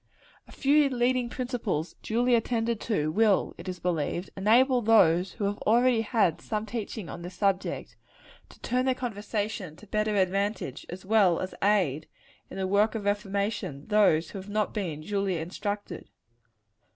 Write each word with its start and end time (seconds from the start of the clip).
A 0.47 0.51
few 0.51 0.89
leading 0.89 1.29
principles, 1.29 1.93
duly 2.01 2.33
attended 2.33 2.81
to, 2.81 3.11
will, 3.11 3.53
it 3.59 3.69
is 3.69 3.77
believed, 3.79 4.31
enable 4.35 4.81
those 4.81 5.33
who 5.33 5.43
have 5.43 5.59
already 5.59 6.01
had 6.01 6.41
some 6.41 6.65
teaching 6.65 7.07
on 7.07 7.21
this 7.21 7.35
subject, 7.35 7.95
to 8.49 8.59
turn 8.61 8.85
their 8.85 8.95
conversation 8.95 9.75
to 9.75 9.85
better 9.85 10.15
advantage; 10.15 10.87
as 10.89 11.05
well 11.05 11.39
as 11.39 11.53
aid, 11.61 12.07
in 12.49 12.57
the 12.57 12.65
work 12.65 12.95
of 12.95 13.05
reformation, 13.05 13.85
those 13.89 14.31
who 14.31 14.39
have 14.39 14.49
not 14.49 14.73
been 14.73 15.01
duly 15.01 15.37
instructed. 15.37 16.09